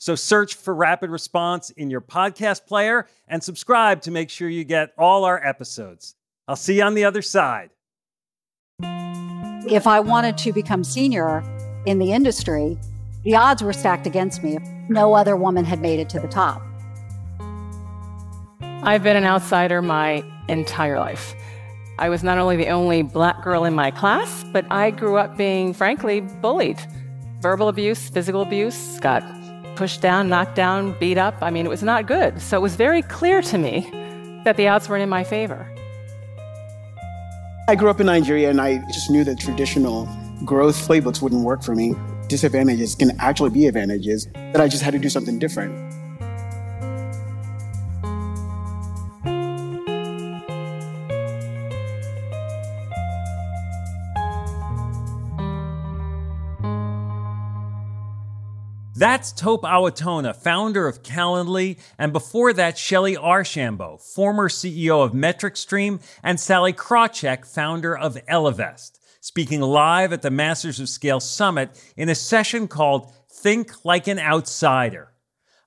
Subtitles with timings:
[0.00, 4.62] So search for Rapid Response in your podcast player and subscribe to make sure you
[4.62, 6.14] get all our episodes.
[6.46, 7.70] I'll see you on the other side.
[8.80, 11.42] If I wanted to become senior
[11.84, 12.78] in the industry,
[13.24, 14.58] the odds were stacked against me.
[14.88, 16.62] No other woman had made it to the top.
[18.60, 21.34] I've been an outsider my entire life.
[21.98, 25.36] I was not only the only black girl in my class, but I grew up
[25.36, 26.78] being, frankly, bullied.
[27.40, 29.24] Verbal abuse, physical abuse, got
[29.78, 31.36] pushed down, knocked down, beat up.
[31.40, 32.42] I mean, it was not good.
[32.42, 33.88] So it was very clear to me
[34.44, 35.72] that the odds weren't in my favor.
[37.68, 40.08] I grew up in Nigeria and I just knew that traditional
[40.44, 41.94] growth playbooks wouldn't work for me.
[42.26, 45.87] Disadvantages can actually be advantages, that I just had to do something different.
[58.98, 66.02] That's Tope Awotona, founder of Calendly, and before that, Shellye Archambeau, former CEO of MetricStream,
[66.20, 72.08] and Sallie Krawcheck, founder of Ellevest, speaking live at the Masters of Scale Summit in
[72.08, 75.12] a session called Think Like an Outsider.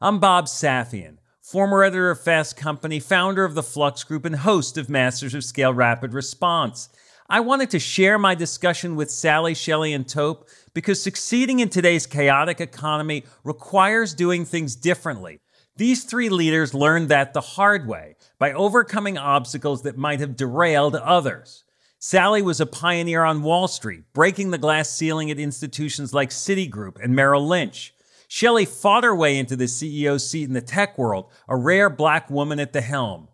[0.02, 4.78] I'm Bob Safian, former editor of Fast Company, founder of the Flux Group, and host
[4.78, 6.90] of Masters of Scale Rapid Response.
[7.32, 12.06] I wanted to share my discussion with Sallie, Shellye, and Tope because succeeding in today's
[12.06, 15.40] chaotic economy requires doing things differently.
[15.78, 20.98] These three leaders learned that the hard way by overcoming obstacles that might have derailed
[20.98, 21.64] others.
[22.00, 27.02] Sallie was a pioneer on Wall Street, breaking the glass ceiling at institutions like Citigroup
[27.02, 27.94] and Merrill Lynch.
[28.30, 32.30] Shellye fought her way into the CEO seat in the tech world, a rare black
[32.30, 33.30] woman at the helm.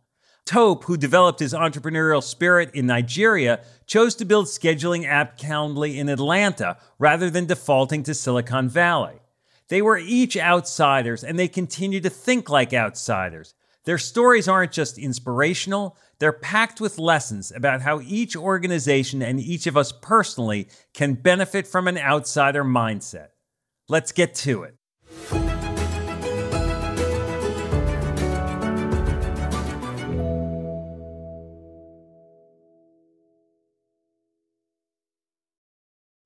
[0.47, 6.09] Tope, who developed his entrepreneurial spirit in Nigeria, chose to build scheduling app Calendly in
[6.09, 9.19] Atlanta rather than defaulting to Silicon Valley.
[9.67, 13.53] They were each outsiders and they continue to think like outsiders.
[13.83, 19.67] Their stories aren't just inspirational, they're packed with lessons about how each organization and each
[19.67, 23.27] of us personally can benefit from an outsider mindset.
[23.87, 25.56] Let's get to it.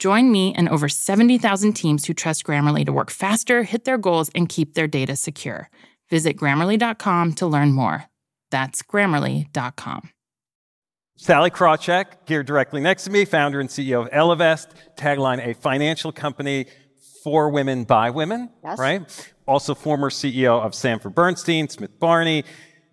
[0.00, 4.30] Join me and over 70,000 teams who trust Grammarly to work faster, hit their goals,
[4.34, 5.68] and keep their data secure.
[6.08, 8.06] Visit grammarly.com to learn more.
[8.50, 10.08] That's grammarly.com.
[11.16, 16.12] Sallie Krawcheck, here directly next to me, founder and CEO of Ellevest, tagline a financial
[16.12, 16.64] company
[17.22, 18.78] for women by women, Yes.
[18.78, 19.32] right?
[19.46, 22.44] Also former CEO of Sanford Bernstein, Smith Barney,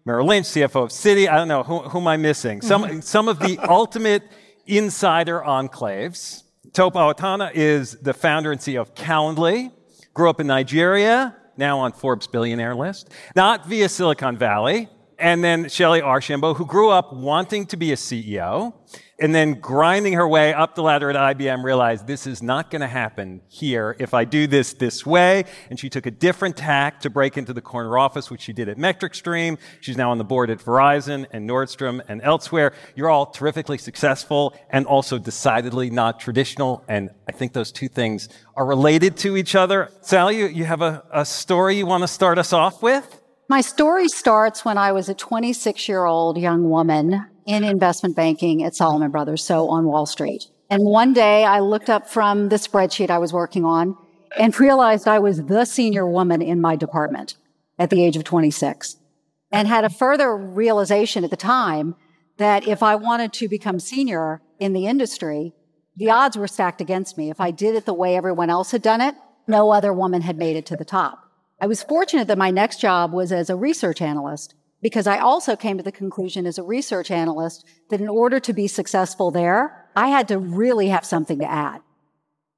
[0.03, 1.29] Merrill Lynch, CFO of Citi.
[1.29, 2.61] I don't know, who, who am I missing?
[2.61, 2.99] Some, mm-hmm.
[2.99, 4.23] some of the ultimate
[4.65, 6.43] insider enclaves.
[6.73, 9.71] Tope Awotona is the founder and CEO of Calendly,
[10.13, 14.89] grew up in Nigeria, now on Forbes billionaire list, not via Silicon Valley.
[15.19, 18.73] And then Shellye Archambeau, who grew up wanting to be a CEO
[19.19, 22.81] and then grinding her way up the ladder at IBM, realized this is not going
[22.81, 25.45] to happen here if I do this this way.
[25.71, 28.69] And she took a different tack to break into the corner office, which she did
[28.69, 29.57] at MetricStream.
[29.81, 32.73] She's now on the board at Verizon and Nordstrom and elsewhere.
[32.95, 36.83] You're all terrifically successful and also decidedly not traditional.
[36.87, 39.89] And I think those two things are related to each other.
[40.01, 43.19] Sallie, you, you have a, a story you want to start us off with?
[43.49, 48.61] My story starts when I was a 26 year old young woman in investment banking
[48.61, 50.47] at Salomon Brothers, so on Wall Street.
[50.69, 53.95] And one day I looked up from the spreadsheet I was working on
[54.37, 57.35] and realized I was the senior woman in my department
[57.79, 58.97] at the age of 26
[59.49, 61.95] and had a further realization at the time
[62.37, 65.53] that if I wanted to become senior in the industry,
[65.95, 67.29] the odds were stacked against me.
[67.29, 69.15] If I did it the way everyone else had done it,
[69.47, 71.26] no other woman had made it to the top.
[71.59, 75.55] I was fortunate that my next job was as a research analyst because I also
[75.55, 79.89] came to the conclusion as a research analyst that in order to be successful there,
[79.95, 81.81] I had to really have something to add.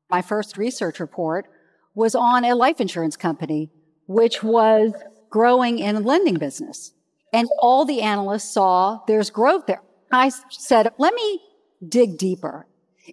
[0.09, 1.49] My first research report
[1.95, 3.71] was on a life insurance company,
[4.07, 4.93] which was
[5.29, 6.93] growing in a lending business.
[7.31, 9.81] And all the analysts saw there's growth there.
[10.11, 11.41] I said, let me
[11.87, 12.65] dig deeper.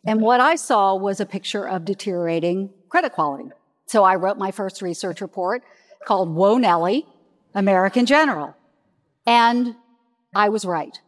[0.04, 3.50] And what I saw was a picture of deteriorating credit quality.
[3.86, 5.62] So I wrote my first research report
[6.04, 7.06] called Whoa Nelly,
[7.54, 8.54] American General.
[9.26, 9.76] And
[10.34, 10.98] I was right.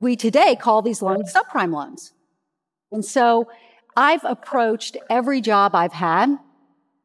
[0.00, 2.12] We today call these loans subprime loans.
[2.90, 3.48] And so
[3.96, 6.38] I've approached every job I've had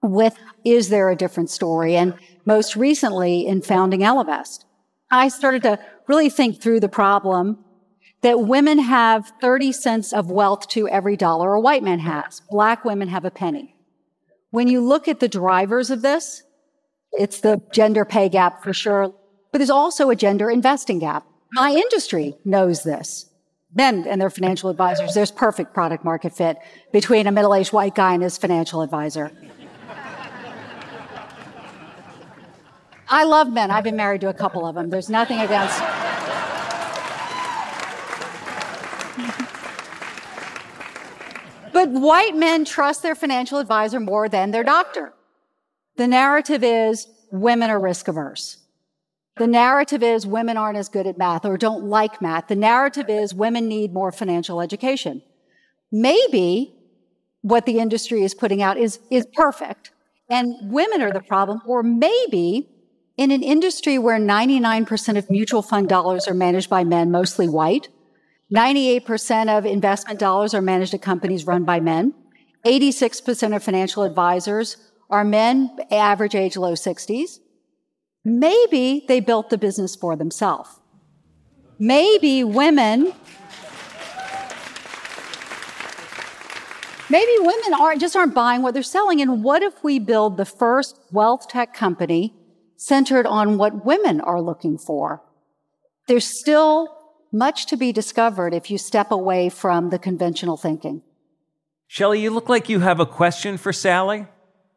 [0.01, 1.95] with, is there a different story?
[1.95, 2.13] And
[2.45, 4.65] most recently in founding Ellevest,
[5.11, 7.63] I started to really think through the problem
[8.21, 12.41] that women have 30 cents of wealth to every dollar a white man has.
[12.49, 13.74] Black women have a penny.
[14.55, 16.43] When you look at the drivers of this,
[17.11, 19.13] it's the gender pay gap for sure,
[19.51, 21.25] but there's also a gender investing gap.
[21.51, 23.29] My industry knows this.
[23.73, 26.57] Men and their financial advisors, there's perfect product market fit
[26.93, 29.29] between a middle-aged white guy and his financial advisor.
[33.09, 33.71] I love men.
[33.71, 34.89] I've been married to a couple of them.
[34.89, 35.81] There's nothing against.
[41.85, 45.13] But white men trust their financial advisor more than their doctor.
[45.97, 48.57] The narrative is women are risk averse.
[49.37, 52.47] The narrative is women aren't as good at math or don't like math.
[52.47, 55.21] The narrative is women need more financial education.
[55.91, 56.73] Maybe
[57.41, 59.91] what the industry is putting out is, is perfect
[60.29, 61.61] and women are the problem.
[61.67, 62.69] Or maybe
[63.17, 67.89] in an industry where 99% of mutual fund dollars are managed by men, mostly white,
[68.53, 72.13] 98% of investment dollars are managed at companies run by men,
[72.65, 74.77] 86% of financial advisors
[75.09, 77.39] are men, average age low 60s.
[78.23, 80.69] Maybe they built the business for themselves.
[81.77, 83.13] Maybe women
[87.07, 89.21] Maybe women aren't just aren't buying what they're selling.
[89.21, 92.33] And what if we build the first wealth tech company
[92.77, 95.21] centered on what women are looking for?
[96.07, 96.89] There's still
[97.35, 101.01] much to be discovered if you step away from the conventional thinking.
[101.89, 104.25] Shellye, you look like you have a question for Sallie.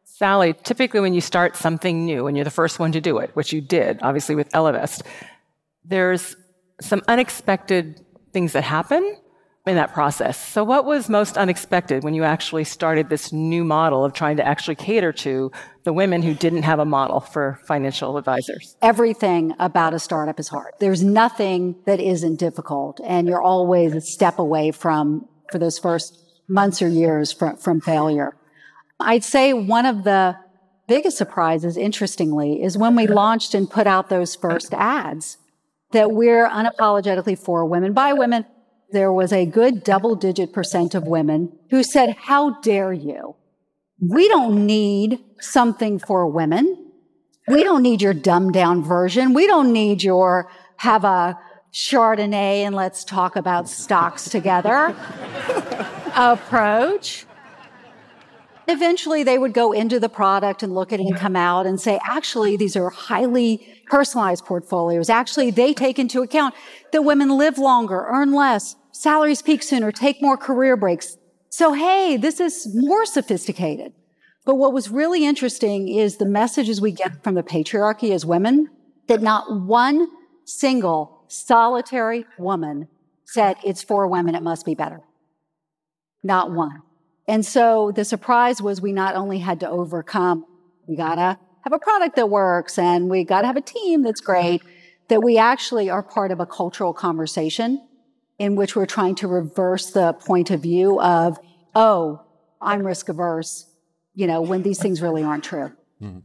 [0.05, 3.31] Sallie, typically when you start something new and you're the first one to do it,
[3.35, 5.03] which you did, obviously with Ellevest,
[5.85, 6.37] there's
[6.81, 9.17] some unexpected things that happen
[9.69, 10.39] in that process.
[10.39, 14.47] So what was most unexpected when you actually started this new model of trying to
[14.47, 15.53] actually cater to
[15.85, 18.77] the women who didn't have a model for financial advisors?
[18.83, 20.75] Everything about a startup is hard.
[20.81, 26.19] There's nothing that isn't difficult and you're always a step away from for those first
[26.49, 28.37] months or years from, from failure.
[29.01, 30.37] I'd say one of the
[30.89, 35.37] biggest surprises, interestingly, is when we launched and put out those first ads
[35.93, 38.45] that we're unapologetically for women by women.
[38.91, 43.37] There was a good double digit percent of women who said, how dare you?
[44.01, 46.93] We don't need something for women.
[47.49, 49.35] We don't need your dumbed down version.
[49.35, 51.39] We don't need your have a
[51.73, 54.97] Chardonnay and let's talk about stocks together
[56.17, 57.27] approach
[58.69, 61.81] eventually they would go into the product and look at it and come out and
[61.81, 65.09] say, actually, these are highly personalized portfolios.
[65.09, 66.55] Actually, they take into account
[66.93, 71.17] that women live longer, earn less, salaries peak sooner, take more career breaks.
[71.49, 73.93] So, hey, this is more sophisticated.
[74.45, 78.69] But what was really interesting is the messages we get from the patriarchy as women
[79.07, 80.09] that not one
[80.45, 82.89] single solitary woman
[83.25, 85.01] said it's for women, it must be better.
[86.23, 86.83] Not one.
[87.29, 90.47] And so the surprise was we not only had to overcome,
[90.89, 94.63] we gotta have a product that works and we gotta have a team that's great,
[95.09, 97.87] that we actually are part of a cultural conversation
[98.39, 101.39] in which we're trying to reverse the point of view of,
[101.75, 102.25] oh,
[102.63, 103.67] I'm risk averse,
[104.15, 105.73] you know, when these things really aren't true.
[106.01, 106.21] Mm-hmm.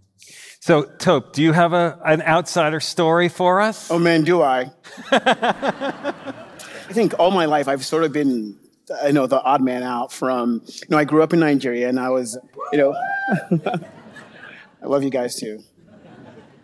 [0.61, 3.91] So, Tope, do you have a, an outsider story for us?
[3.91, 4.71] Oh man, do I?
[5.11, 8.57] I think all my life I've sort of been
[9.03, 11.99] I know the odd man out from, you know, I grew up in Nigeria and
[11.99, 12.37] I was,
[12.71, 12.93] you know,
[14.83, 15.63] I love you guys too.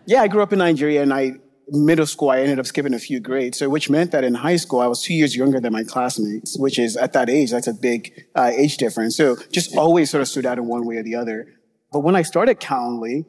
[0.06, 1.36] Yeah, I grew up in Nigeria and I
[1.72, 3.58] middle school, I ended up skipping a few grades.
[3.58, 6.58] So, which meant that in high school, I was two years younger than my classmates,
[6.58, 9.16] which is at that age, that's a big uh, age difference.
[9.16, 11.46] So, just always sort of stood out in one way or the other.
[11.92, 13.24] But when I started Calendly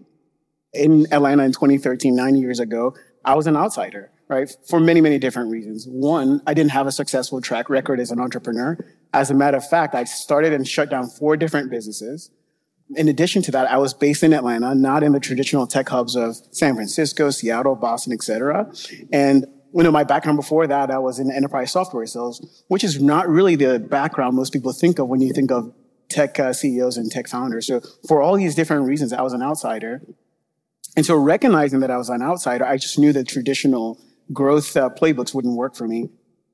[0.73, 4.49] in Atlanta in 2013, nine years ago, I was an outsider, right?
[4.67, 5.85] For many, many different reasons.
[5.87, 8.77] One, I didn't have a successful track record as an entrepreneur.
[9.13, 12.31] As a matter of fact, I started and shut down four different businesses
[12.95, 16.15] in addition to that, I was based in Atlanta, not in the traditional tech hubs
[16.15, 18.71] of San Francisco, Seattle, Boston, etc.
[19.11, 23.01] And you know, my background before that, I was in enterprise software sales, which is
[23.01, 25.73] not really the background most people think of when you think of
[26.09, 27.67] tech uh, CEOs and tech founders.
[27.67, 30.01] So for all these different reasons, I was an outsider.
[30.97, 33.97] And so recognizing that I was an outsider, I just knew the traditional
[34.33, 36.09] growth uh, playbooks wouldn't work for me.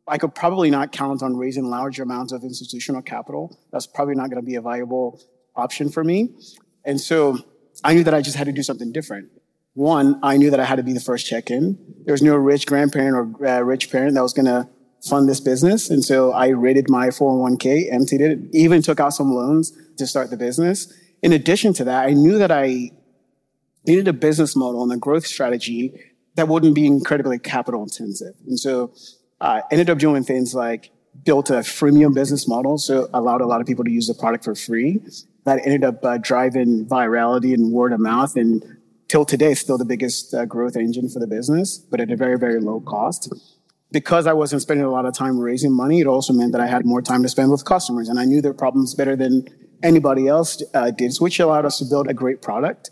[0.07, 3.57] I could probably not count on raising large amounts of institutional capital.
[3.72, 5.22] That's probably not going to be a viable
[5.55, 6.29] option for me.
[6.86, 7.39] And so
[7.84, 9.29] I knew that I just had to do something different.
[9.74, 11.77] One, I knew that I had to be the first check in.
[12.05, 14.67] There was no rich grandparent or uh, rich parent that was going to
[15.07, 15.89] fund this business.
[15.89, 20.29] And so I rated my 401k, emptied it, even took out some loans to start
[20.29, 20.91] the business.
[21.22, 22.91] In addition to that, I knew that I
[23.86, 25.93] needed a business model and a growth strategy
[26.38, 28.36] that wouldn't be incredibly capital intensive.
[28.46, 28.94] And so
[29.41, 30.91] I uh, ended up doing things like
[31.25, 34.46] built a freemium business model, so allowed a lot of people to use the product
[34.46, 35.01] for free.
[35.46, 38.63] That ended up uh, driving virality and word of mouth and
[39.08, 42.38] till today still the biggest uh, growth engine for the business but at a very
[42.38, 43.34] very low cost.
[43.89, 46.67] Because i wasn't spending a lot of time raising money it also meant that i
[46.67, 49.48] had more time to spend with customers and i knew their problems better than
[49.82, 52.91] anybody else uh, did which allowed us to build a great product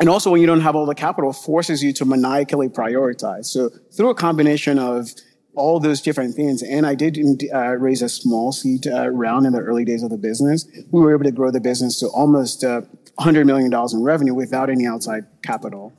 [0.00, 3.70] and also when you don't have all the capital forces you to maniacally prioritize so
[3.92, 5.10] through a combination of
[5.58, 6.62] all those different things.
[6.62, 7.18] And I did
[7.52, 10.66] uh, raise a small seed uh, round in the early days of the business.
[10.90, 12.82] We were able to grow the business to almost uh,
[13.18, 15.92] $100 million in revenue without any outside capital.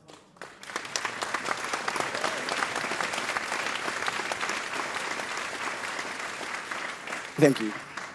[7.37, 7.71] Thank you.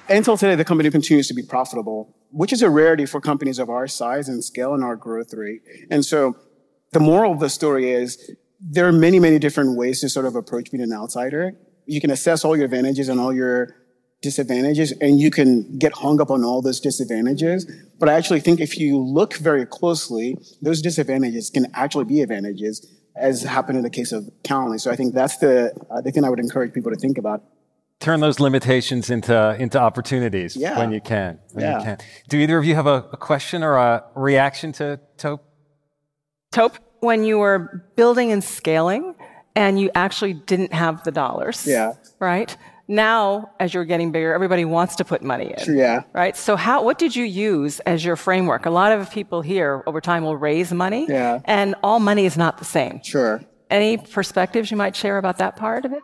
[0.08, 3.70] Until today, the company continues to be profitable, which is a rarity for companies of
[3.70, 5.62] our size and scale and our growth rate.
[5.90, 6.36] And so
[6.92, 10.36] the moral of the story is there are many, many different ways to sort of
[10.36, 11.56] approach being an outsider.
[11.86, 13.76] You can assess all your advantages and all your
[14.20, 17.70] disadvantages, and you can get hung up on all those disadvantages.
[17.98, 22.86] But I actually think if you look very closely, those disadvantages can actually be advantages,
[23.16, 24.80] as happened in the case of Calendly.
[24.80, 27.42] So I think that's the, uh, the thing I would encourage people to think about.
[28.00, 30.78] Turn those limitations into into opportunities yeah.
[30.78, 31.38] when you can.
[31.52, 31.78] When yeah.
[31.78, 31.98] you can.
[32.28, 35.44] Do either of you have a, a question or a reaction to Tope?
[36.52, 36.78] Tope?
[37.04, 39.14] when you were building and scaling
[39.54, 41.66] and you actually didn't have the dollars.
[41.66, 41.92] Yeah.
[42.18, 42.56] Right?
[42.88, 45.76] Now, as you're getting bigger, everybody wants to put money in.
[45.76, 46.02] Yeah.
[46.12, 46.36] Right?
[46.36, 48.66] So how, what did you use as your framework?
[48.66, 51.06] A lot of people here over time will raise money.
[51.08, 51.40] Yeah.
[51.44, 53.02] And all money is not the same.
[53.02, 53.42] Sure.
[53.70, 56.02] Any perspectives you might share about that part of it?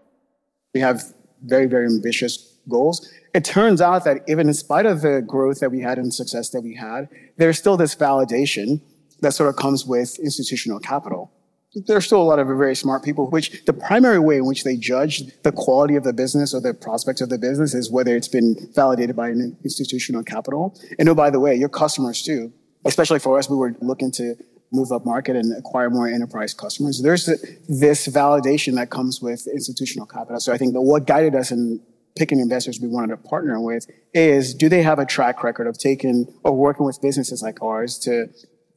[0.74, 1.02] We have
[1.42, 3.08] very, very ambitious goals.
[3.34, 6.50] It turns out that even in spite of the growth that we had and success
[6.50, 8.80] that we had, there's still this validation
[9.20, 11.32] that sort of comes with institutional capital.
[11.74, 14.76] There's still a lot of very smart people, which the primary way in which they
[14.76, 18.26] judge the quality of the business or the prospects of the business is whether it's
[18.26, 20.76] been validated by an institutional capital.
[20.98, 22.52] And oh, by the way, your customers too,
[22.84, 24.34] especially for us, we were looking to
[24.72, 27.02] move up market and acquire more enterprise customers.
[27.02, 30.38] There's this validation that comes with institutional capital.
[30.40, 31.80] So I think that what guided us in
[32.16, 35.78] picking investors we wanted to partner with is do they have a track record of
[35.78, 38.28] taking or working with businesses like ours to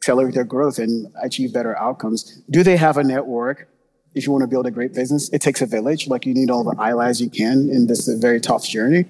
[0.03, 2.41] accelerate their growth and achieve better outcomes.
[2.49, 3.69] Do they have a network?
[4.13, 6.07] If you want to build a great business, it takes a village.
[6.07, 9.05] Like you need all the allies you can in this very tough journey.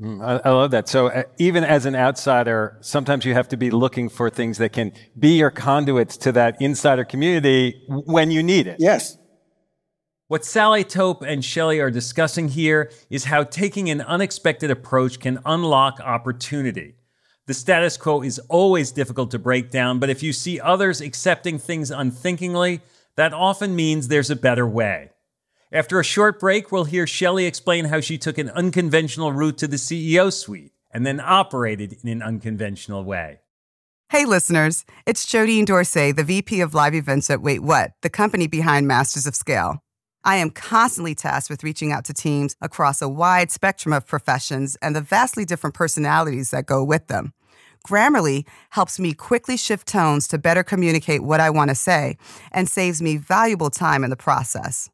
[0.00, 0.88] Mm, I, I, love that.
[0.88, 4.72] So uh, even as an outsider, sometimes you have to be looking for things that
[4.72, 8.76] can be your conduits to that insider community when you need it.
[8.78, 9.18] Yes.
[10.28, 15.40] What Sallie Tope and Shellye are discussing here is how taking an unexpected approach can
[15.44, 16.94] unlock opportunity.
[17.46, 21.58] The status quo is always difficult to break down, but if you see others accepting
[21.58, 22.80] things unthinkingly,
[23.16, 25.10] that often means there's a better way.
[25.72, 29.68] After a short break, we'll hear Shellye explain how she took an unconventional route to
[29.68, 33.38] the CEO suite and then operated in an unconventional way.
[34.08, 38.48] Hey, listeners, it's Jodine Dorsey, the VP of Live Events at Wait What, the company
[38.48, 39.78] behind Masters of Scale.
[40.24, 44.76] I am constantly tasked with reaching out to teams across a wide spectrum of professions
[44.82, 47.32] and the vastly different personalities that go with them.
[47.86, 52.16] Grammarly helps me quickly shift tones to better communicate what I want to say
[52.50, 54.90] and saves me valuable time in the process.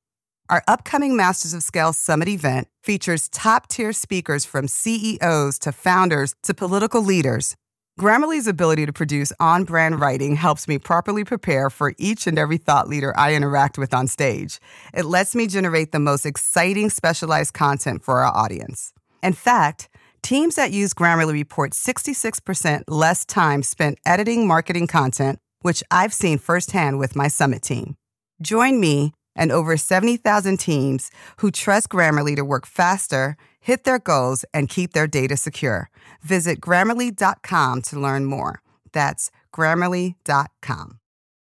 [0.49, 6.37] Our upcoming Masters of Scale Summit event features top tier speakers from CEOs to founders
[6.45, 7.57] to political leaders.
[7.99, 12.59] Grammarly's ability to produce on brand writing helps me properly prepare for each and every
[12.59, 14.61] thought leader I interact with on stage.
[14.95, 18.93] It lets me generate the most exciting specialized content for our audience.
[19.25, 19.89] In fact,
[20.23, 26.39] teams that use Grammarly report 66% less time spent editing marketing content, which I've seen
[26.39, 27.97] firsthand with my summit team.
[28.41, 34.45] Join me and over 70,000 teams who trust Grammarly to work faster hit their goals,
[34.55, 35.91] and keep their data secure.
[36.23, 38.63] Visit grammarly.com to learn more.
[38.93, 41.01] That's grammarly.com.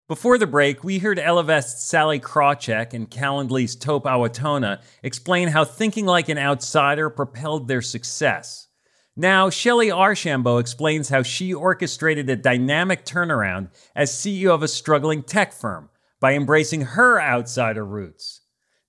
[0.08, 6.04] Before the break, we heard Ellevest's Sallie Krawcheck and Calendly's Tope Awotona explain how thinking
[6.04, 8.66] like an outsider propelled their success.
[9.14, 15.22] Now, Shellye Archambeau explains how she orchestrated a dynamic turnaround as CEO of a struggling
[15.22, 18.42] tech firm by embracing her outsider roots.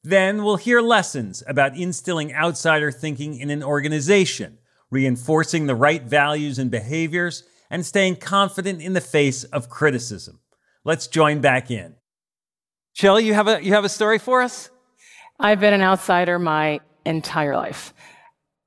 [0.03, 4.57] Then we'll hear lessons about instilling outsider thinking in an organization,
[4.89, 10.39] reinforcing the right values and behaviors, and staying confident in the face of criticism.
[10.83, 11.95] Let's join back in.
[12.97, 14.69] Shellye, you have a you have a story for us?
[15.39, 17.93] I've been an outsider my entire life.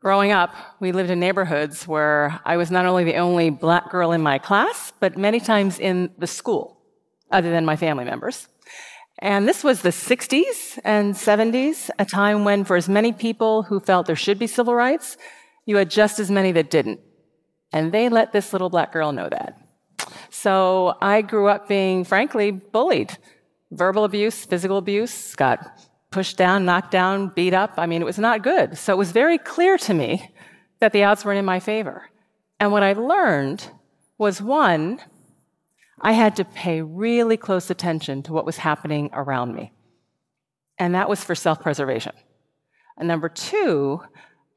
[0.00, 4.12] Growing up, we lived in neighborhoods where I was not only the only black girl
[4.12, 6.78] in my class, but many times in the school,
[7.30, 8.48] other than my family members.
[9.24, 13.80] And this was the 60s and 70s, a time when, for as many people who
[13.80, 15.16] felt there should be civil rights,
[15.64, 17.00] you had just as many that didn't.
[17.72, 19.58] And they let this little black girl know that.
[20.28, 23.16] So I grew up being, frankly, bullied.
[23.70, 25.58] Verbal abuse, physical abuse, got
[26.10, 27.72] pushed down, knocked down, beat up.
[27.78, 28.76] I mean, it was not good.
[28.76, 30.34] So it was very clear to me
[30.80, 32.10] that the odds weren't in my favor.
[32.60, 33.70] And what I learned
[34.18, 35.00] was one,
[36.00, 39.72] I had to pay really close attention to what was happening around me.
[40.78, 42.12] And that was for self preservation.
[42.96, 44.02] And number two,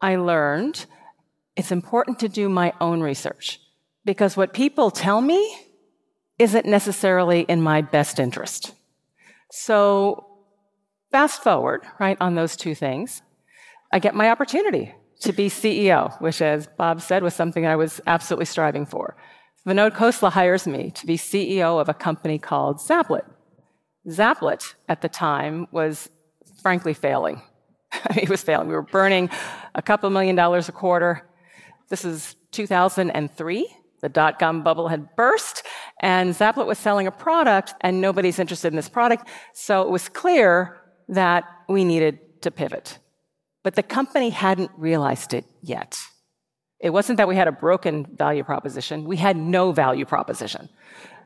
[0.01, 0.85] I learned
[1.55, 3.59] it's important to do my own research
[4.05, 5.55] because what people tell me
[6.39, 8.73] isn't necessarily in my best interest.
[9.51, 10.27] So,
[11.11, 13.21] fast forward, right, on those two things,
[13.91, 18.01] I get my opportunity to be CEO, which, as Bob said, was something I was
[18.05, 19.15] absolutely striving for.
[19.67, 23.25] Vinod Khosla hires me to be CEO of a company called Zaplet.
[24.07, 26.09] Zaplet at the time was
[26.61, 27.41] frankly failing.
[28.15, 28.69] it was failing.
[28.69, 29.29] We were burning
[29.75, 31.27] a couple million dollars a quarter.
[31.89, 33.67] This is 2003.
[33.99, 35.63] The dot com bubble had burst,
[36.01, 39.27] and Zaplet was selling a product, and nobody's interested in this product.
[39.53, 40.77] So it was clear
[41.09, 42.99] that we needed to pivot.
[43.63, 45.97] But the company hadn't realized it yet.
[46.79, 50.69] It wasn't that we had a broken value proposition, we had no value proposition.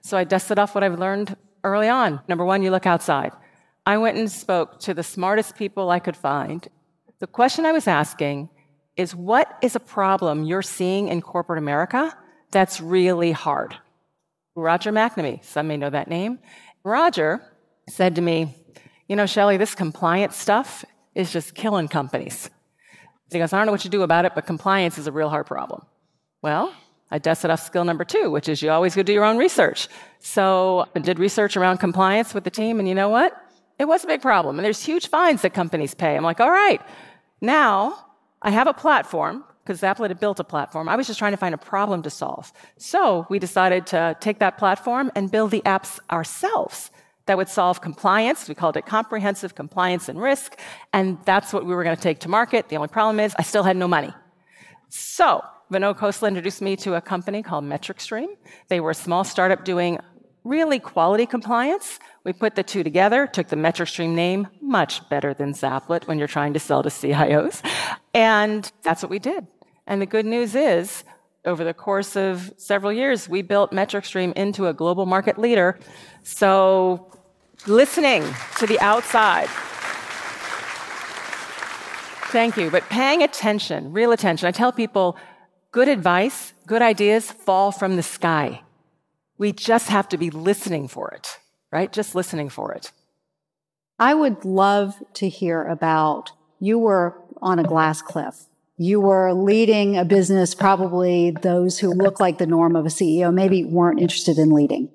[0.01, 2.21] So I dusted off what I've learned early on.
[2.27, 3.31] Number one, you look outside.
[3.85, 6.67] I went and spoke to the smartest people I could find.
[7.19, 8.49] The question I was asking
[8.95, 12.15] is what is a problem you're seeing in corporate America
[12.51, 13.75] that's really hard?
[14.55, 16.39] Roger McNamee, some may know that name.
[16.83, 17.41] Roger
[17.87, 18.55] said to me,
[19.07, 20.83] You know, Shellye, this compliance stuff
[21.15, 22.49] is just killing companies.
[23.31, 25.29] He goes, I don't know what you do about it, but compliance is a real
[25.29, 25.85] hard problem.
[26.41, 26.73] Well,
[27.09, 29.87] I dusted off skill number two, which is you always go do your own research.
[30.19, 33.35] So I did research around compliance with the team, and you know what?
[33.79, 34.57] It was a big problem.
[34.57, 36.15] And there's huge fines that companies pay.
[36.15, 36.81] I'm like, all right,
[37.39, 38.05] now
[38.41, 40.89] I have a platform, because Zaplet had built a platform.
[40.89, 42.51] I was just trying to find a problem to solve.
[42.77, 46.91] So we decided to take that platform and build the apps ourselves
[47.25, 48.47] that would solve compliance.
[48.49, 50.59] We called it comprehensive compliance and risk.
[50.93, 52.69] And that's what we were going to take to market.
[52.69, 54.13] The only problem is I still had no money.
[54.89, 58.27] So Vinod Khosla introduced me to a company called MetricStream.
[58.67, 59.99] They were a small startup doing
[60.43, 61.99] really quality compliance.
[62.23, 66.27] We put the two together, took the MetricStream name, much better than Zaplet when you're
[66.27, 67.61] trying to sell to CIOs.
[68.13, 69.47] And that's what we did.
[69.87, 71.03] And the good news is,
[71.45, 75.79] over the course of several years, we built MetricStream into a global market leader.
[76.23, 77.11] So
[77.67, 78.23] listening
[78.57, 79.47] to the outside.
[82.31, 82.69] Thank you.
[82.69, 84.47] But paying attention, real attention.
[84.47, 85.17] I tell people
[85.71, 88.61] good advice, good ideas fall from the sky.
[89.37, 91.39] We just have to be listening for it,
[91.71, 91.91] right?
[91.91, 92.91] Just listening for it.
[93.99, 98.45] I would love to hear about you were on a glass cliff.
[98.83, 103.31] You were leading a business, probably those who look like the norm of a CEO
[103.31, 104.89] maybe weren't interested in leading.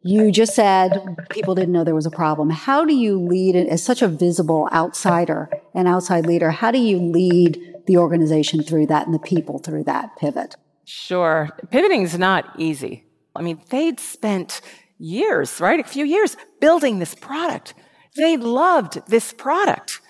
[0.00, 2.50] You just said people didn't know there was a problem.
[2.50, 6.52] How do you lead as such a visible outsider, an outside leader?
[6.52, 10.54] How do you lead the organization through that and the people through that pivot?
[10.84, 11.48] Sure.
[11.72, 13.04] Pivoting is not easy.
[13.34, 14.60] I mean, they'd spent
[14.98, 15.80] years, right?
[15.80, 17.74] A few years building this product.
[18.14, 20.00] They loved this product.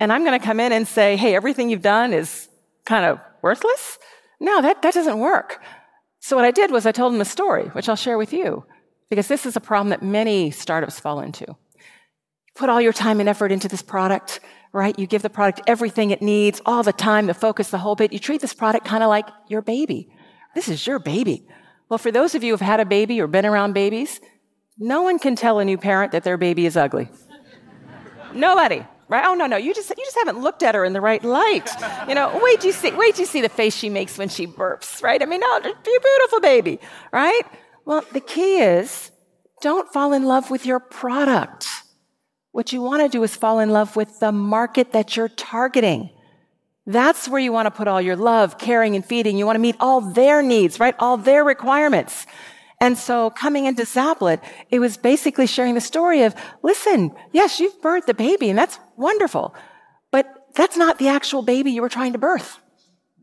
[0.00, 2.48] And I'm going to come in and say, hey, everything you've done is
[2.90, 3.98] kind of worthless?
[4.40, 5.62] No, that, that doesn't work.
[6.18, 8.64] So what I did was I told them a story, which I'll share with you,
[9.08, 11.46] because this is a problem that many startups fall into.
[12.56, 14.40] Put all your time and effort into this product,
[14.72, 14.98] right?
[14.98, 18.12] You give the product everything it needs, all the time, the focus, the whole bit.
[18.12, 20.12] You treat this product kind of like your baby.
[20.56, 21.46] This is your baby.
[21.88, 24.20] Well, for those of you who've had a baby or been around babies,
[24.78, 27.08] no one can tell a new parent that their baby is ugly.
[28.34, 29.24] Nobody, right?
[29.26, 31.68] Oh no, no, you just you just haven't looked at her in the right light.
[32.08, 34.30] You know, wait till you see wait till you see the face she makes when
[34.30, 35.20] she burps, right?
[35.20, 36.80] I mean, oh, you're a beautiful baby,
[37.12, 37.42] right?
[37.84, 39.10] Well, the key is
[39.60, 41.66] don't fall in love with your product.
[42.52, 46.10] What you want to do is fall in love with the market that you're targeting.
[46.86, 49.36] That's where you want to put all your love, caring, and feeding.
[49.36, 50.94] You want to meet all their needs, right?
[50.98, 52.26] All their requirements.
[52.80, 57.80] And so coming into Zaplet, it was basically sharing the story of, listen, yes, you've
[57.82, 59.54] birthed the baby and that's wonderful,
[60.10, 62.58] but that's not the actual baby you were trying to birth.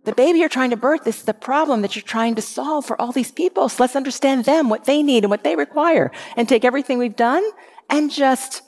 [0.05, 3.01] The baby you're trying to birth is the problem that you're trying to solve for
[3.01, 3.67] all these people.
[3.67, 7.15] So let's understand them, what they need and what they require and take everything we've
[7.15, 7.43] done
[7.89, 8.61] and just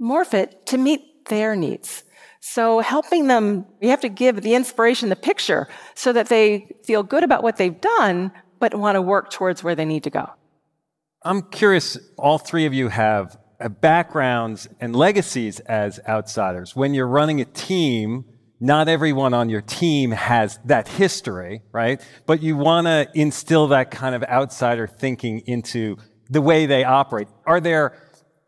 [0.00, 2.04] morph it to meet their needs.
[2.40, 7.02] So helping them, you have to give the inspiration, the picture, so that they feel
[7.02, 10.30] good about what they've done, but want to work towards where they need to go.
[11.22, 16.76] I'm curious, all three of you have uh, backgrounds and legacies as outsiders.
[16.76, 18.24] When you're running a team,
[18.60, 22.00] not everyone on your team has that history, right?
[22.26, 25.96] But you want to instill that kind of outsider thinking into
[26.30, 27.28] the way they operate.
[27.44, 27.98] Are there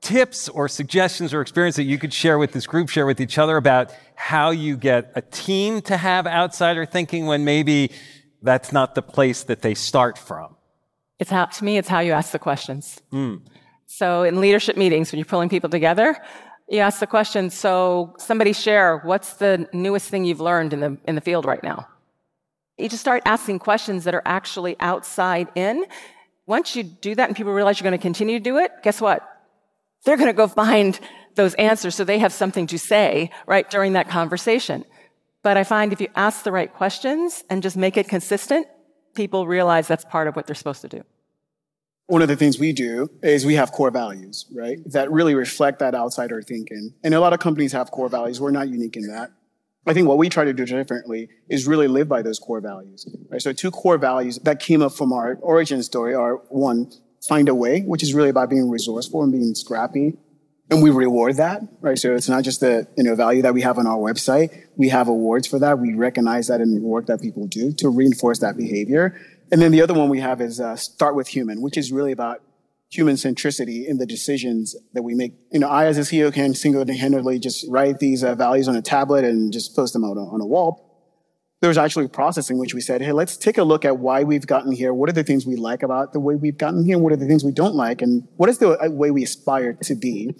[0.00, 3.38] tips or suggestions or experience that you could share with this group, share with each
[3.38, 7.90] other about how you get a team to have outsider thinking when maybe
[8.42, 10.56] that's not the place that they start from?
[11.18, 13.00] It's how, to me, it's how you ask the questions.
[13.12, 13.42] Mm.
[13.86, 16.16] So in leadership meetings, when you're pulling people together,
[16.68, 20.98] you ask the question, so somebody share, what's the newest thing you've learned in the,
[21.06, 21.88] in the field right now?
[22.76, 25.84] You just start asking questions that are actually outside in.
[26.46, 29.00] Once you do that and people realize you're going to continue to do it, guess
[29.00, 29.26] what?
[30.04, 30.98] They're going to go find
[31.34, 34.84] those answers so they have something to say, right, during that conversation.
[35.48, 38.66] But I find if you ask the right questions and just make it consistent,
[39.14, 41.04] people realize that's part of what they're supposed to do.
[42.06, 44.76] One of the things we do is we have core values, right?
[44.84, 46.92] That really reflect that outsider thinking.
[47.02, 48.42] And a lot of companies have core values.
[48.42, 49.30] We're not unique in that.
[49.86, 53.08] I think what we try to do differently is really live by those core values,
[53.30, 53.40] right?
[53.40, 56.92] So two core values that came up from our origin story are one,
[57.26, 60.18] find a way, which is really about being resourceful and being scrappy.
[60.70, 61.98] And we reward that, right?
[61.98, 64.66] So it's not just the, you know, value that we have on our website.
[64.76, 65.78] We have awards for that.
[65.78, 69.18] We recognize that in the work that people do to reinforce that behavior.
[69.50, 72.12] And then the other one we have is uh, start with human, which is really
[72.12, 72.42] about
[72.90, 75.32] human centricity in the decisions that we make.
[75.52, 78.82] You know, I as a CEO can single-handedly just write these uh, values on a
[78.82, 80.87] tablet and just post them out on a wall
[81.60, 83.98] there was actually a process in which we said, hey, let's take a look at
[83.98, 84.94] why we've gotten here.
[84.94, 86.98] What are the things we like about the way we've gotten here?
[86.98, 88.00] What are the things we don't like?
[88.00, 90.36] And what is the uh, way we aspire to be?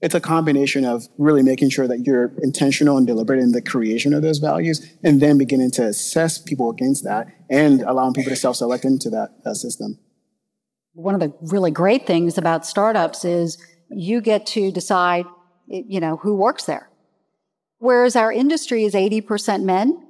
[0.00, 4.14] It's a combination of really making sure that you're intentional and deliberate in the creation
[4.14, 8.36] of those values and then beginning to assess people against that and allowing people to
[8.36, 9.98] self-select into that, that system.
[10.94, 13.58] One of the really great things about startups is
[13.90, 15.24] you get to decide,
[15.66, 16.90] you know, who works there.
[17.78, 20.06] Whereas our industry is 80% men,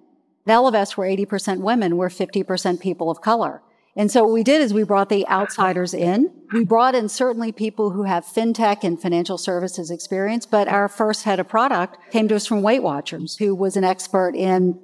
[0.47, 3.63] at Ellevest, we're 80% women, we're 50% people of color.
[3.95, 6.33] And so what we did is we brought the outsiders in.
[6.53, 11.25] We brought in certainly people who have fintech and financial services experience, but our first
[11.25, 14.81] head of product came to us from Weight Watchers, who was an expert in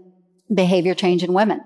[0.52, 1.62] behavior change in women.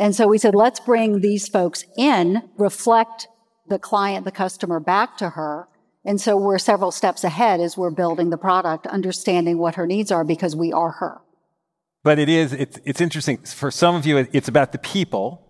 [0.00, 3.28] And so we said, let's bring these folks in, reflect
[3.68, 5.68] the client, the customer back to her.
[6.04, 10.10] And so we're several steps ahead as we're building the product, understanding what her needs
[10.10, 11.20] are because we are her.
[12.02, 13.38] But it is, it's, it's interesting.
[13.38, 15.46] For some of you, it's about the people.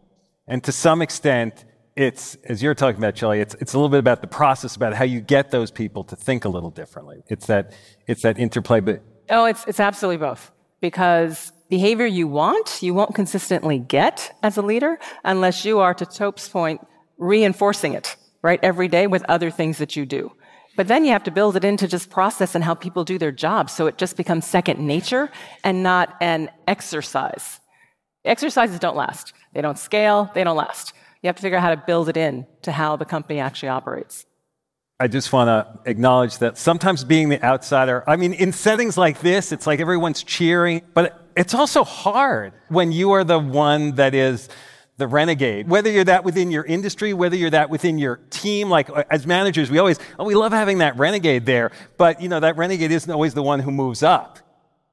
[0.49, 1.65] And to some extent,
[1.97, 4.95] it's, as you're talking about, Shellye, it's, it's a little bit about the process, about
[4.95, 7.23] how you get those people to think a little differently.
[7.29, 7.73] It's that,
[8.07, 8.81] it's that interplay.
[8.81, 10.51] But oh, it's, it's absolutely both.
[10.81, 16.07] Because behavior you want, you won't consistently get as a leader unless you are, to
[16.07, 16.81] Tope's point,
[17.19, 20.33] reinforcing it, right, every day with other things that you do.
[20.77, 23.33] But then you have to build it into just process and how people do their
[23.33, 23.73] jobs.
[23.73, 25.31] So it just becomes second nature
[25.65, 27.61] and not an exercise.
[28.25, 29.33] Exercises don't last.
[29.53, 30.31] They don't scale.
[30.35, 30.93] They don't last.
[31.23, 33.69] You have to figure out how to build it in to how the company actually
[33.71, 34.27] operates.
[34.99, 39.21] I just want to acknowledge that sometimes being the outsider, I mean, in settings like
[39.21, 44.15] this, it's like everyone's cheering, but it's also hard when you are the one that
[44.15, 44.51] is
[45.01, 45.69] the renegade.
[45.69, 49.27] Whether you're that within your industry, whether you're that within your team, like uh, as
[49.27, 51.73] managers, we always, oh, we love having that renegade there.
[51.97, 54.39] But, you know, that renegade isn't always the one who moves up.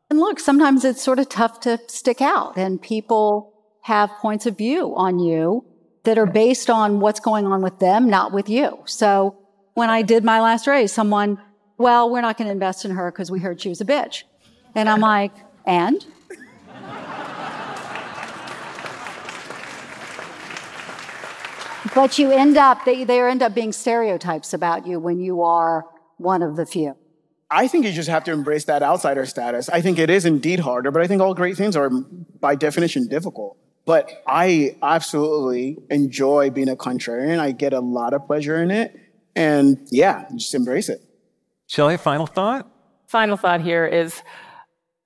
[0.10, 4.58] And look, sometimes it's sort of tough to stick out and people have points of
[4.58, 5.66] view on you
[6.04, 8.80] that are based on what's going on with them, not with you.
[8.86, 9.38] So
[9.74, 11.40] when I did my last raise, someone,
[11.78, 14.24] well, we're not going to invest in her because we heard she was a bitch.
[14.74, 15.34] And I'm like,
[15.66, 16.06] and?
[21.98, 25.84] But you end up, they, there end up being stereotypes about you when you are
[26.18, 26.96] one of the few.
[27.50, 29.68] I think you just have to embrace that outsider status.
[29.68, 33.08] I think it is indeed harder, but I think all great things are by definition
[33.08, 33.58] difficult.
[33.88, 37.40] But I absolutely enjoy being a contrarian.
[37.40, 38.96] I get a lot of pleasure in it.
[39.36, 41.02] And yeah, just embrace it.
[41.68, 42.70] Shellye, final thought?
[43.08, 44.22] Final thought here is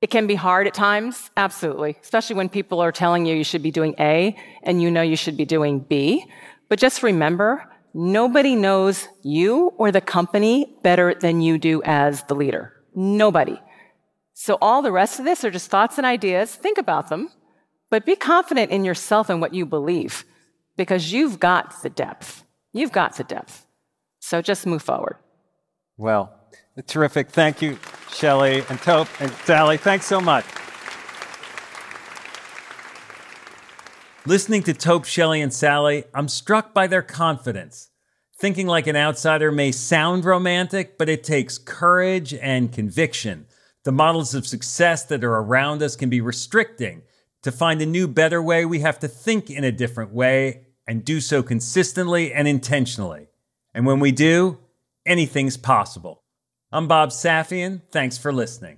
[0.01, 3.63] it can be hard at times, absolutely, especially when people are telling you you should
[3.63, 6.25] be doing A and you know you should be doing B.
[6.71, 12.33] But just remember, nobody knows you or the company better than you do as the
[12.33, 12.71] leader.
[12.95, 13.59] Nobody.
[14.35, 16.55] So all the rest of this are just thoughts and ideas.
[16.55, 17.29] Think about them,
[17.89, 20.23] but be confident in yourself and what you believe
[20.77, 22.45] because you've got the depth.
[22.71, 23.65] You've got the depth.
[24.19, 25.17] So just move forward.
[25.97, 26.33] Well,
[26.87, 27.31] terrific.
[27.31, 27.75] Thank you,
[28.07, 29.75] Shellye and Tope and Sallie.
[29.75, 30.45] Thanks so much.
[34.27, 37.89] Listening to Tope, Shellye, and Sallie, I'm struck by their confidence.
[38.37, 43.47] Thinking like an outsider may sound romantic, but it takes courage and conviction.
[43.83, 47.01] The models of success that are around us can be restricting.
[47.41, 51.03] To find a new, better way, we have to think in a different way and
[51.03, 53.27] do so consistently and intentionally.
[53.73, 54.59] And when we do,
[55.03, 56.21] anything's possible.
[56.71, 57.81] I'm Bob Safian.
[57.89, 58.77] Thanks for listening.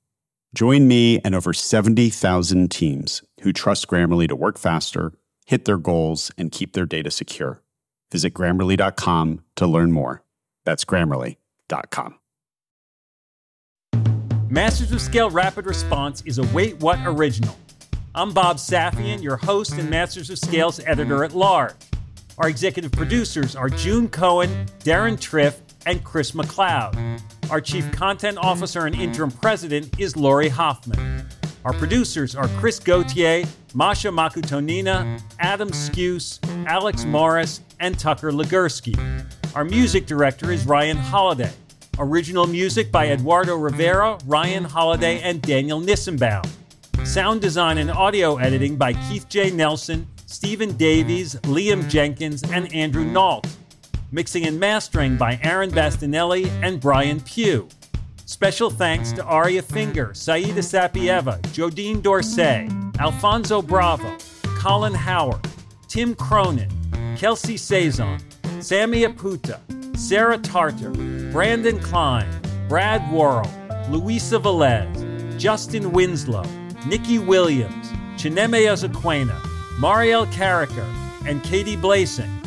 [0.53, 5.13] Join me and over 70,000 teams who trust Grammarly to work faster,
[5.45, 7.61] hit their goals, and keep their data secure.
[8.11, 10.23] Visit grammarly.com to learn more.
[10.65, 12.15] That's grammarly.com.
[14.49, 17.57] Masters of Scale Rapid Response is a Wait What original.
[18.13, 21.75] I'm Bob Safian, your host and Masters of Scale's editor at large.
[22.37, 27.21] Our executive producers are June Cohen, Darren Triff, and Chris McLeod.
[27.49, 31.25] Our chief content officer and interim president is Lori Hoffman.
[31.63, 38.97] Our producers are Chris Gauthier, Masha Makutonina, Adam Skuse, Alex Morris, and Tucker Legursky.
[39.55, 41.51] Our music director is Ryan Holiday.
[41.99, 46.47] Original music by Eduardo Rivera, Ryan Holiday, and Daniel Nissenbaum.
[47.05, 49.51] Sound design and audio editing by Keith J.
[49.51, 53.45] Nelson, Stephen Davies, Liam Jenkins, and Andrew Nault.
[54.13, 57.69] Mixing and mastering by Aaron Bastinelli and Brian Pugh.
[58.25, 62.67] Special thanks to Aria Finger, Saida Sapieva, Jodine Dorsey,
[62.99, 64.17] Alfonso Bravo,
[64.57, 65.47] Colin Howard,
[65.87, 66.69] Tim Cronin,
[67.15, 68.21] Kelsey Sazon,
[68.61, 69.59] Sammy Aputa,
[69.97, 70.91] Sarah Tartar,
[71.31, 72.27] Brandon Klein,
[72.67, 73.49] Brad Worrell,
[73.89, 76.43] Luisa Velez, Justin Winslow,
[76.85, 79.39] Nikki Williams, Chineme Ozaquena,
[79.79, 80.85] Marielle Carricker,
[81.25, 82.40] and Katie Blasing.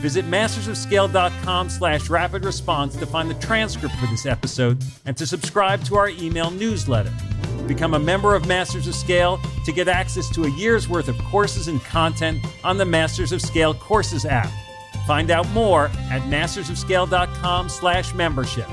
[0.00, 5.84] Visit mastersofscale.com slash rapid response to find the transcript for this episode and to subscribe
[5.84, 7.12] to our email newsletter.
[7.66, 11.18] Become a member of Masters of Scale to get access to a year's worth of
[11.18, 14.50] courses and content on the Masters of Scale Courses app.
[15.06, 18.68] Find out more at mastersofscale.com slash membership.